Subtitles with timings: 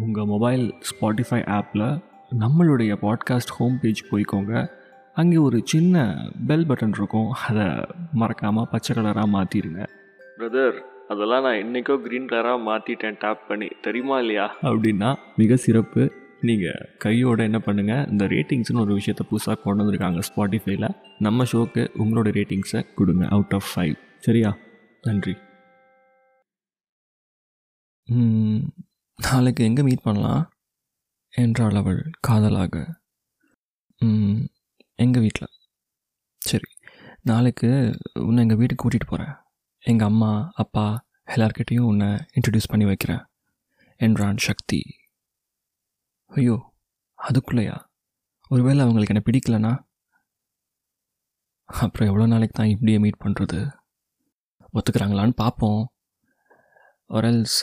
[0.00, 2.02] உங்கள் mobile Spotify ஆப்பில்
[2.38, 4.70] நம்மளுடைய பாட்காஸ்ட் ஹோம் பேஜ் போய்க்கோங்க.
[5.14, 6.14] அங்கே ஒரு சின்ன
[6.46, 7.30] பெல் பட்டன் இருக்கும்.
[7.30, 9.82] அதை மறக்காமல் பச்சை கலராக மாற்றிடுங்க
[10.38, 10.78] பிரதர்
[11.08, 13.68] அதெல்லாம் நான் இன்றைக்கோ க்ரீன் கலராக மாற்றிட்டேன் டேப் பண்ணி.
[13.82, 14.56] தெரியுமா இல்லையா?
[14.62, 16.12] அப்படின்னா மிக சிறப்பு.
[16.40, 20.88] நீங்கள் கையோட என்ன பண்ணுங்கள் இந்த ரேட்டிங்ஸ்னு ஒரு விஷயத்தை புதுசாக கொண்டு வந்திருக்காங்க ஸ்பாட்டிஃபைல
[21.18, 23.26] நம்ம ஷோக்கு உங்களோட ரேட்டிங்ஸை கொடுங்க.
[23.26, 24.56] அவுட் ஆஃப் ஃபைவ் சரியா?
[25.02, 25.36] நன்றி.
[29.18, 30.42] நாளைக்கு எங்கே மீட் பண்ணலாம்?
[31.34, 32.74] என்றாள் அவள் காதலாக.
[34.98, 35.52] எங்கள் வீட்டில்
[36.42, 36.68] சரி
[37.30, 37.70] நாளைக்கு
[38.26, 39.34] உன்னை எங்கள் வீட்டுக்கு கூட்டிகிட்டு போகிறேன்
[39.84, 40.30] எங்கள் அம்மா
[40.62, 40.86] அப்பா
[41.34, 43.22] எல்லார்கிட்டேயும் உன்னை இன்ட்ரடியூஸ் பண்ணி வைக்கிறேன்
[44.00, 44.80] என்றான் சக்தி.
[46.32, 46.56] ஐயோ
[47.18, 47.76] அதுக்குள்ளேயா?
[48.50, 49.72] ஒருவேளை அவங்களுக்கு என்ன பிடிக்கலனா?
[51.68, 53.60] அப்புறம் எவ்வளோ நாளைக்கு தான் இப்படியே மீட் பண்ணுறது
[54.74, 55.82] ஒத்துக்கிறாங்களான்னு பார்ப்போம்
[57.10, 57.60] ஒரல்ஸ்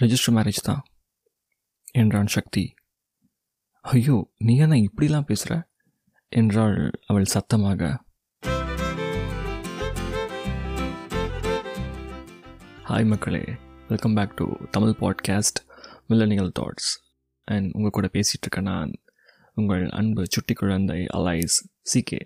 [0.00, 0.82] ரெஜிஸ்டர் மேரேஜ் தான்
[1.92, 2.74] என்றான் சக்தி.
[3.80, 5.68] ஐயோ நீ என்ன இப்படிலாம் பேசுகிற
[6.28, 8.04] என்றாள் அவள் சத்தமாக.
[12.84, 13.44] ஹாய் மக்களே
[13.88, 15.60] welcome back to Tamil podcast
[16.08, 16.90] millennial thoughts
[17.44, 18.92] and உங்கள் கூட பேசிகிட்டு இருக்க நான்
[19.54, 22.20] உங்கள் அன்பு சுட்டி குழந்தை alias CK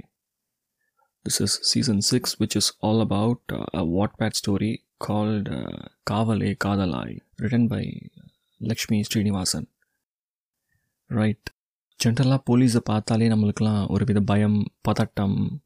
[1.25, 5.57] this is season six which is all about a Wattpad story called
[6.03, 8.11] Kavale Kadhalai written by
[8.59, 9.69] Lakshmi Srinivasan
[11.07, 11.51] right
[12.05, 15.59] ஜென்ரலாக போலீஸை பார்த்தாலே நம்மளுக்கெலாம் ஒரு வித பயம் பதட்டம்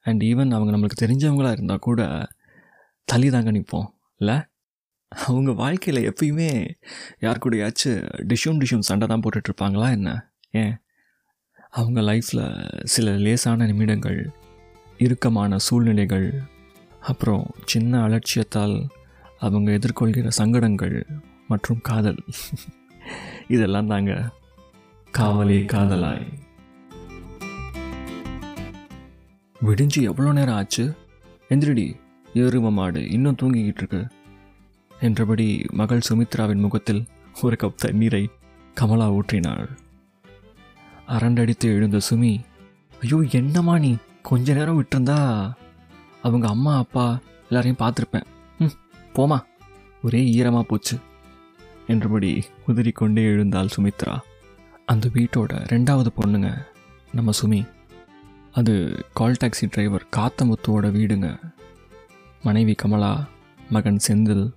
[0.00, 2.28] அண்ட் ஈவன் அவங்க நம்மளுக்கு தெரிஞ்சவங்களாக இருந்தால் கூட
[3.04, 3.88] தள்ளி தாங்க நிற்போம்.
[4.20, 4.36] இல்லை?
[5.08, 6.74] அவங்க வாழ்க்கையில் எப்பயுமே
[7.20, 10.34] யார் கூடயாச்சும் டிஷ்யூம் டிஷ்யூம் சண்டை தான் போட்டுட்ருப்பாங்களா என்ன?
[10.50, 10.74] ஏன்?
[11.70, 12.44] அவங்க லைஃப்பில்
[12.84, 14.30] சில லேசான நிமிடங்கள்
[14.98, 16.26] இறுக்கமான சூழ்நிலைகள்
[17.06, 18.88] அப்புறம் சின்ன அலட்சியத்தால்
[19.38, 21.06] அவங்க எதிர்கொள்கிற சங்கடங்கள்
[21.48, 22.24] மற்றும் காதல்.
[23.48, 24.30] இதெல்லாம் தாங்க
[25.12, 26.26] காவலே காதலாய்.
[29.64, 30.94] விடிஞ்சு எவ்வளோ நேரம் ஆச்சு?
[31.48, 31.94] எந்திரடி
[32.34, 34.06] எரும மாடு இன்னும் தூங்கிக்கிட்டு இருக்கு.
[35.00, 37.04] என்றபடி மகள் சுமித்ராவின் முகத்தில்
[37.42, 38.28] ஒரு கப் தண்ணீரை
[38.74, 39.68] கமலா ஊற்றினாள்.
[41.08, 42.32] அரண்டடித்து எழுந்த சுமி
[43.02, 43.96] ஐயோ என்னம்மா நீ?
[44.22, 45.18] கொஞ்ச நேரம் விட்டிருந்தா
[46.22, 47.18] அவங்க அம்மா அப்பா
[47.48, 48.24] எல்லாரையும் பார்த்துருப்பேன்.
[48.58, 48.76] ம்
[49.14, 49.38] போமா
[50.02, 50.98] ஒரே ஈரமாக போச்சு.
[51.86, 54.18] என்றபடி உதிரிக்கொண்டே எழுந்தாள் சுமித்ரா.
[54.86, 56.66] அந்த வீட்டோட ரெண்டாவது பொண்ணுங்க
[57.12, 57.68] நம்ம சுமி.
[58.52, 61.40] அது கால் டாக்ஸி டிரைவர் காத்தமுத்துவோட வீடுங்க.
[62.42, 63.26] மனைவி கமலா
[63.70, 64.52] மகன் செந்தில்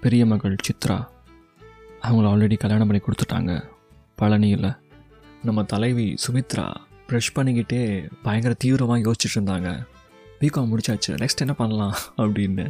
[0.00, 1.06] பெரிய மகள் சித்ரா.
[2.02, 3.68] அவங்கள ஆல்ரெடி கல்யாணம் பண்ணி கொடுத்துட்டாங்க.
[4.18, 4.78] பழனியில்.
[5.42, 6.74] நம்ம தலைவி சுமித்ரா
[7.08, 9.86] ப்ரெஷ் பண்ணிக்கிட்டே பயங்கர தீவிரமாக யோசிச்சுட்டு இருந்தாங்க.
[10.42, 11.12] பிகாம் முடிச்சாச்சு.
[11.22, 11.96] நெக்ஸ்ட் என்ன பண்ணலாம்?
[12.22, 12.66] அப்படின்னு.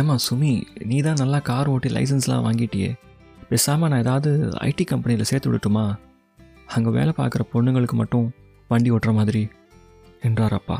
[0.00, 0.52] ஏம்மா சுமி
[0.90, 2.90] நீ தான் நல்லா கார் ஓட்டி லைசன்ஸ்லாம் வாங்கிட்டியே.
[3.48, 4.30] பேசாமல் நான் ஏதாவது
[4.68, 5.84] ஐடி கம்பெனியில் சேர்த்து விடட்டுமா?
[6.66, 8.26] அங்கே வேலை பார்க்குற பொண்ணுங்களுக்கு மட்டும்
[8.70, 9.42] வண்டி ஓட்டுற மாதிரி.
[10.22, 10.78] என்றார் அப்பா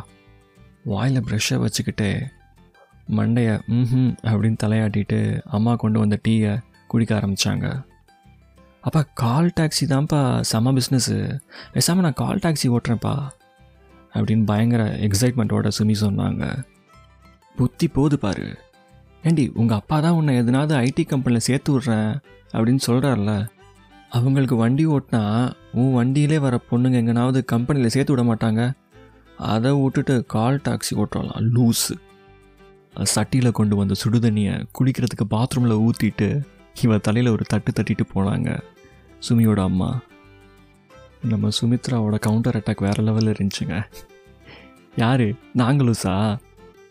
[0.85, 2.11] வாயில் ப்ரெஷ்ஷை வச்சுக்கிட்டே
[3.17, 5.19] மண்டையை ம் அப்படின்னு தலையாட்டிட்டு
[5.57, 6.53] அம்மா கொண்டு வந்த டீயை
[6.87, 7.67] குடிக்க ஆரம்பித்தாங்க
[8.81, 11.17] அப்பா கால் டாக்ஸி தான்ப்பா செம பிஸ்னஸ்ஸு
[11.75, 13.15] பேசாமல் நான் கால் டாக்ஸி ஓட்டுறேன்ப்பா.
[14.15, 16.45] அப்படின்னு பயங்கர எக்ஸைட்மெண்ட்டோட சுமி சொன்னாங்க.
[17.57, 18.47] புத்தி போது பாரு.
[19.29, 22.11] ஏண்டி உங்கள் அப்பா தான் உன்னை எதுனாவது ஐடி கம்பெனியில் சேர்த்து விட்றேன்
[22.55, 23.33] அப்படின்னு சொல்கிறார்ல
[24.17, 25.23] அவங்களுக்கு வண்டி ஓட்டினா
[25.81, 28.63] உன் வண்டியிலே வர பொண்ணுங்க எங்கனாவது கம்பெனியில் சேர்த்து விட மாட்டாங்க.
[29.53, 31.95] அதை விட்டுட்டு கால் டாக்ஸி ஓட்டுறலாம் லூஸு
[33.15, 36.29] சட்டியில் கொண்டு வந்த சுடுதண்ணியை குளிக்கிறதுக்கு பாத்ரூமில் ஊற்றிட்டு
[36.83, 38.51] இவன் தலையில் ஒரு தட்டு தட்டிட்டு போனாங்க.
[39.29, 39.91] சுமியோட அம்மா
[41.25, 43.83] நம்ம சுமித்ராவோட கவுண்டர் அட்டாக் வேறு லெவலில் இருந்துச்சுங்க.
[44.97, 45.21] யார்?
[45.55, 46.39] நாங்களுசா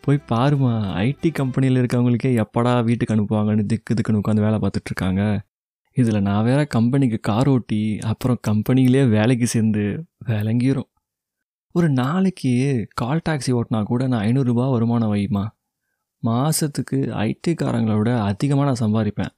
[0.00, 0.72] போய் பாருமா
[1.02, 5.38] ஐடி கம்பெனியில் இருக்கவங்களுக்கே எப்படா வீட்டுக்கு அனுப்புவாங்கன்னு திக்கு திக்குன்னு உட்காந்து வேலை பார்த்துட்ருக்காங்க
[5.92, 10.90] இதில் நான் வேற கம்பெனிக்கு கார் ஓட்டி அப்புறம் கம்பெனியிலே வேலைக்கு சேர்ந்து விளங்கிரும்.
[11.70, 15.46] ஒரு நாளைக்கு கால் டாக்ஸி ஓட்டினா கூட நான் ஐநூறுரூபா வருமானம் வைமா
[16.18, 19.34] மாதத்துக்கு ஐடிக்காரங்களோட அதிகமாக நான் சம்பாதிப்பேன்.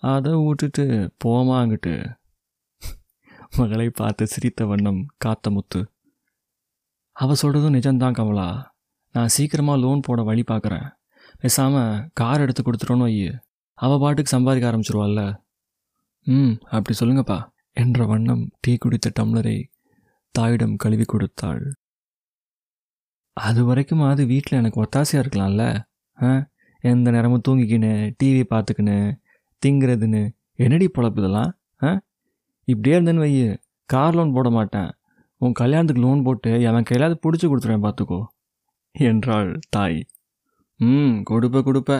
[0.00, 2.17] அதை விட்டுட்டு போமாங்கிட்டு
[3.52, 5.80] மகளை பார்த்து சிரித்த வண்ணம் காத்த முத்து.
[7.16, 8.48] அவள் சொல்கிறதும் நிஜம்தான் கமலா.
[9.14, 10.86] நான் சீக்கிரமாக லோன் போட வழி பார்க்குறேன்.
[11.38, 13.16] பேசாமல் கார் எடுத்து கொடுத்துட்டோன்னு வை
[13.78, 15.22] அவள் பாட்டுக்கு சம்பாதிக்க ஆரம்பிச்சிருவாள்ல.
[16.26, 17.38] ம் அப்படி சொல்லுங்கப்பா
[17.72, 19.56] என்ற வண்ணம் டீ குடித்த டம்ளரை
[20.34, 21.62] தாயிடம் கழுவி கொடுத்தாள்.
[23.36, 25.64] அது வரைக்கும் அது வீட்டில் எனக்கு ஒத்தாசையாக இருக்கலாம்ல?
[26.18, 26.28] ஆ
[26.84, 28.98] எந்த நேரமும் தூங்கிக்கின்னு டிவி பார்த்துக்கின்னு
[29.62, 30.22] திங்கிறதுன்னு
[30.54, 31.50] என்னடி பொழப்பு இதெல்லாம்?
[31.82, 31.88] ஆ
[32.68, 33.32] இப்படியே இருந்தேன்னு வை
[33.90, 34.90] கார் லோன் போட மாட்டேன்.
[35.40, 38.20] உன் கல்யாணத்துக்கு லோன் போட்டு அவன் கையிலாவது பிடிச்சி கொடுத்துருவேன் பார்த்துக்கோ
[38.94, 40.00] என்றாள் தாய்.
[40.80, 41.92] ம் கொடுப்ப கொடுப்ப.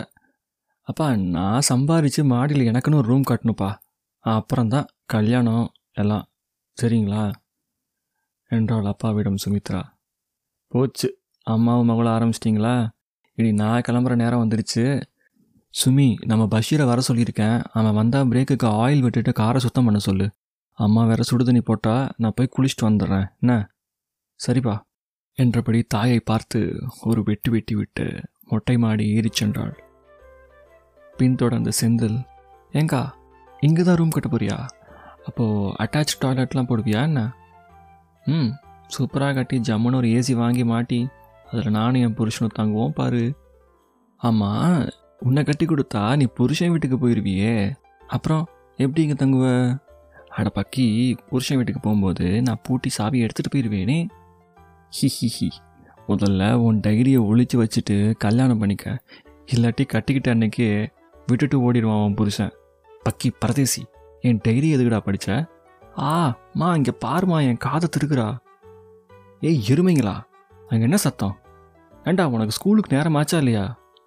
[0.87, 3.69] அப்பா நான் சம்பாரித்து மாடியில் எனக்குன்னு ஒரு ரூம் கட்டணுப்பா
[4.25, 6.25] அப்புறம்தான் கல்யாணம் எல்லாம்.
[6.77, 7.23] சரிங்களா?
[8.51, 9.81] என்றாள் அப்பாவிடம் சுமித்ரா.
[10.71, 11.09] போச்சு.
[11.47, 12.75] அம்மாவும் மகளும் ஆரம்பிச்சிட்டிங்களா?
[13.37, 14.83] இனி நான் கிளம்புற நேரம் வந்துடுச்சு
[15.73, 17.57] சுமி நம்ம பஷீரை வர சொல்லியிருக்கேன்.
[17.71, 20.27] அவன் வந்தால் பிரேக்குக்கு ஆயில் விட்டுட்டு காரை சுத்தம் பண்ண சொல்லு.
[20.85, 23.27] அம்மா வேற சுடுதண்ணி போட்டா நான் போய் குளிச்சுட்டு வந்துடுறேன்.
[23.39, 23.53] என்ன?
[24.39, 24.75] சரிப்பா.
[25.37, 26.59] என்றபடி தாயை பார்த்து
[27.03, 28.05] ஒரு வெட்டு வெட்டி விட்டு
[28.45, 29.73] மொட்டை மாடி ஏறிச் சென்றாள்.
[31.17, 32.17] பின்தொடர்ந்த செந்தில்
[32.73, 33.01] ஏங்கா
[33.59, 34.57] இங்கே தான் ரூம் கட்ட போறியா?
[35.25, 37.21] அப்போது அட்டாச் டாய்லெட்லாம் போடுவியா என்ன?
[38.25, 38.51] ம்
[38.93, 40.99] சூப்பராக கட்டி ஜம்முன்னு ஒரு ஏசி வாங்கி மாட்டி
[41.51, 43.23] அதில் நானும் என் புருஷனும் தங்குவோம் பாரு.
[44.15, 44.89] ஆமாம்
[45.19, 47.53] உன்னை கட்டி கொடுத்தா நீ புருஷன் வீட்டுக்கு போயிருவியே.
[48.07, 48.43] அப்புறம்
[48.77, 49.45] எப்படி இங்கே தங்குவ?
[50.31, 50.85] அட பக்கி
[51.29, 53.97] புருஷன் வீட்டுக்கு போகும்போது நான் பூட்டி சாவி எடுத்துகிட்டு போயிடுவேனே
[54.93, 55.47] ஹி ஹி ஹி.
[56.09, 58.85] முதல்ல உன் டைரியை ஒழிச்சு வச்சுட்டு கல்யாணம் பண்ணிக்க.
[59.47, 60.67] இல்லாட்டி கட்டிக்கிட்ட அன்னைக்கு
[61.27, 62.53] விட்டுட்டு ஓடிடுவான் உன் புருஷன்.
[63.03, 63.81] பக்கி பரதேசி
[64.23, 65.27] என் டைரி எதுக்குடா படிச்ச?
[66.03, 66.13] ஆ
[66.53, 68.27] மா இங்கே பாருமா என் காதை திருக்குறா
[69.41, 70.15] ஏய் எருமைங்களா
[70.69, 71.35] அங்கே என்ன சத்தம்?
[72.05, 73.65] ஏண்டா உனக்கு ஸ்கூலுக்கு நேரம் ஆச்சா இல்லையா?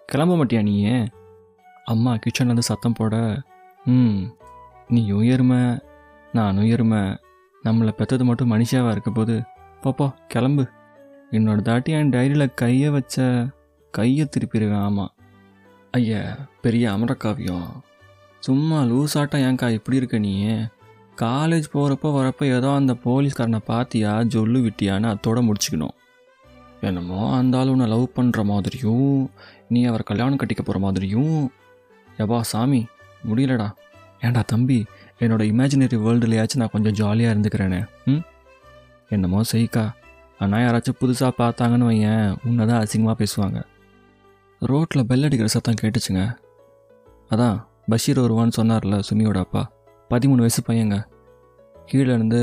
[0.08, 0.74] கிளம்ப மாட்டியா நீ
[1.86, 3.14] அம்மா கிச்சன்லேருந்து சத்தம் போட
[3.86, 4.18] ம்
[4.90, 5.60] நீயும் எருமை
[6.32, 7.00] நான் உயிருமை
[7.64, 9.34] நம்மளை பெற்றது மட்டும் மனுஷாவாக இருக்க போது
[9.82, 10.64] போப்போ கிளம்பு.
[11.30, 13.24] என்னோட தாட்டி என் டைரியில் கையை வச்ச
[13.90, 15.12] கையை திருப்பிடுவேன் ஆமாம்
[15.90, 16.20] ஐயா
[16.62, 17.66] பெரிய அமரக்காவியம்
[18.40, 20.32] சும்மா லூசாட்டம் ஏன்க்கா இப்படி இருக்க நீ?
[21.16, 25.96] காலேஜ் போகிறப்போ வரப்போ ஏதோ அந்த போலீஸ்காரனை பார்த்தியா ஜொல்லு விட்டியான்னு அதோட முடிச்சுக்கணும்.
[26.80, 29.30] என்னமோ அந்த ஆள் உன்னை லவ் பண்ணுற மாதிரியும்
[29.68, 31.52] நீ அவர் கல்யாணம் கட்டிக்க போகிற மாதிரியும்.
[32.18, 32.86] எபா சாமி
[33.28, 33.68] முடியலடா.
[34.20, 34.78] ஏன்டா தம்பி
[35.22, 37.80] என்னோட இமேஜினரி வேர்ல்டுலையாச்சும் நான் கொஞ்சம் ஜாலியாக இருந்துக்கிறேனே.
[38.04, 38.22] ம்?
[39.08, 39.84] என்னமோ செய்க்கா
[40.38, 43.58] ஆனால் யாராச்சும் புதுசாக பார்த்தாங்கன்னு வையன் உன்னை தான் அசிங்கமாக பேசுவாங்க.
[44.60, 46.22] ரோட்டில் பெல் அடிக்கிற சத்தம் கேட்டுச்சுங்க.
[47.30, 49.72] அதான் பஷீர் வருவான்னு சொன்னார்ல சுமியோட அப்பா.
[50.10, 51.06] பதிமூணு வயசு பையங்க.
[51.86, 52.40] கீழே இருந்து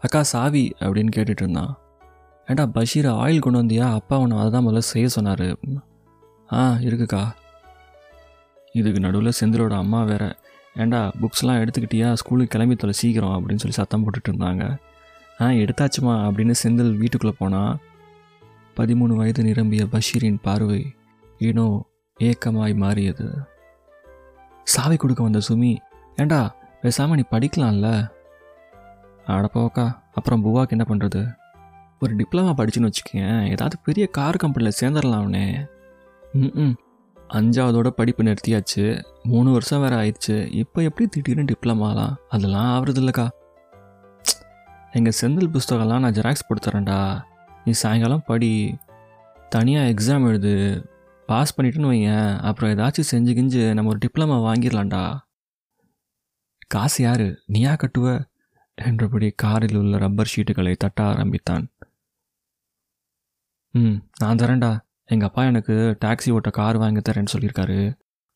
[0.00, 1.72] அக்கா சாவி அப்படின்னு கேட்டுட்டு இருந்தான்.
[2.46, 3.92] ஏண்டா பஷீர் ஆயில் கொண்டு வந்தியா?
[3.92, 5.58] அப்பா உன்னை அதை தான் முதல்ல செய்ய சொன்னார்.
[6.52, 7.22] ஆ இருக்குக்கா.
[8.72, 10.36] இதுக்கு நடுவில் செந்திலோட அம்மா வேற
[10.82, 12.08] ஏண்டா புக்ஸ்லாம் எடுத்துக்கிட்டியா?
[12.20, 14.64] ஸ்கூலுக்கு கிளம்பி தொலை சீக்கிரம் அப்படின்னு சொல்லி சத்தம் போட்டுட்டு இருந்தாங்க.
[15.40, 17.72] ஆ எடுத்தாச்சுமா அப்படின்னு செந்தில் வீட்டுக்குள்ளே போனால்
[18.76, 20.80] பதிமூணு வயது நிரம்பிய பஷீரின் பார்வை
[21.40, 21.66] ஏனோ
[22.18, 23.26] ஏக்கமாய் மாறியது.
[24.66, 25.72] சாவி கொடுக்க வந்த சுமி
[26.16, 26.40] ஏண்டா
[26.82, 27.88] பேசாமல் நீ படிக்கலாம்ல?
[29.34, 29.86] அடப்போக்கா
[30.18, 31.20] அப்புறம் புவாக்கு என்ன பண்ணுறது
[32.02, 35.44] ஒரு டிப்ளமா படிச்சுன்னு வச்சுக்கேன் ஏதாவது பெரிய கார் கம்பெனியில் சேர்ந்துடலாம் அவனே
[36.64, 36.74] ம்
[37.32, 39.04] அஞ்சாவதோட படிப்பு நிறுத்தியாச்சு.
[39.22, 40.52] மூணு வருஷம் வேறு ஆயிடுச்சு.
[40.52, 43.28] இப்போ எப்படி திடீர்னு டிப்ளமாலாம் அதெல்லாம் ஆகுறது இல்லைக்கா
[44.92, 47.22] எங்கள் செந்தில் புஸ்தகம்லாம் நான் ஜெராக்ஸ் கொடுத்துறேன்டா
[47.64, 48.76] நீ சாயங்காலம் படி.
[49.48, 50.54] தனியாக எக்ஸாம் எழுது.
[51.26, 52.40] பாஸ் பண்ணிட்டுன்னு வையேன்.
[52.40, 55.18] அப்புறம் ஏதாச்சும் செஞ்சு கிஞ்சு நம்ம ஒரு டிப்ளமா வாங்கிடலாம்டா.
[56.66, 57.42] காசு யாரு?
[57.46, 58.24] நீயா கட்டுவ?
[58.74, 61.68] என்றபடி காரில் உள்ள ரப்பர் ஷீட்டுகளை தட்ட ஆரம்பித்தான்.
[63.70, 64.72] ம் நான் தரேன்டா.
[65.12, 67.78] எங்கள் அப்பா எனக்கு டாக்ஸி ஓட்ட கார் வாங்கி தரேன்னு சொல்லியிருக்காரு.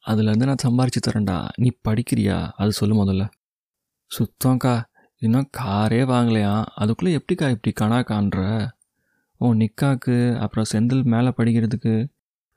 [0.07, 1.49] அதுலேருந்து நான் சம்பாரிச்சு தரேன்டா.
[1.57, 2.51] நீ படிக்கிறியா?
[2.57, 3.25] அது சொல்லு முதல்ல.
[4.11, 4.83] சுத்தம்க்கா
[5.19, 6.65] இன்னும் காரே வாங்கலையா?
[6.75, 8.41] அதுக்குள்ளே எப்படிக்கா இப்படி கணா காண்ற
[9.37, 10.37] ஓ நிக்காக்கு.
[10.37, 11.95] அப்புறம் செந்தில் மேலே படிக்கிறதுக்கு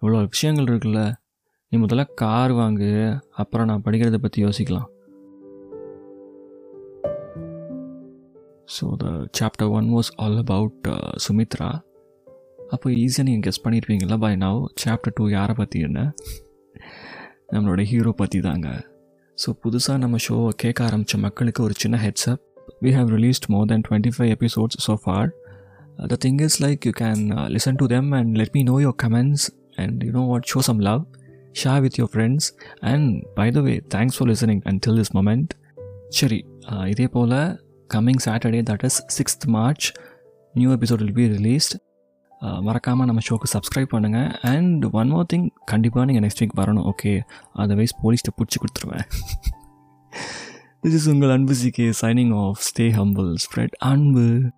[0.01, 1.13] இவ்வளோ விஷயங்கள் இருக்குல்ல.
[1.69, 2.91] நீ முதல்ல கார் வாங்கு.
[3.31, 4.87] அப்புறம் நான் படிக்கிறத பற்றி யோசிக்கலாம்.
[8.75, 9.06] So the
[9.39, 10.87] chapter one was all about
[11.25, 11.69] Sumitra
[12.71, 16.00] அப்போ ஈஸியாக நீங்கள் கெஸ் பண்ணியிருப்பீங்களா பை நவ் சாப்டர் டூ யாரை பற்றி என்ன
[17.54, 18.69] நம்மளோட ஹீரோ பற்றி தாங்க
[19.38, 22.42] ஸோ புதுசாக நம்ம ஷோவை கேட்க ஆரம்பித்த மக்களுக்கு ஒரு சின்ன heads up
[22.81, 25.30] we have released more than twenty five episodes so far
[26.07, 27.21] the thing is like you can
[27.56, 29.45] listen to them and let me know your comments
[29.76, 31.04] and you know what show some love
[31.62, 32.50] share with your friends
[32.86, 35.54] and by the way thanks for listening and till this moment
[36.18, 36.40] சரி
[36.88, 37.38] இதே போல்
[37.90, 39.88] coming Saturday that is sixth March
[40.56, 41.76] new episode will be released
[42.39, 47.21] மறக்காமல் நம்ம ஷோக்கு subscribe பண்ணுங்கள் and one more thing கண்டிப்பாக நீங்கள் next week வரணும் okay
[47.56, 49.07] otherwise போலீஸ்கிட்ட பிடிச்சி கொடுத்துருவேன்.
[50.83, 54.51] திஸ் இஸ் உங்கள் அன்பு CK signing off stay humble spread அன்பு.